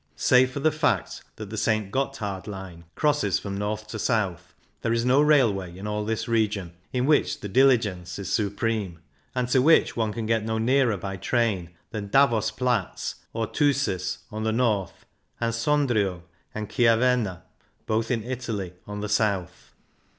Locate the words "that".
1.35-1.51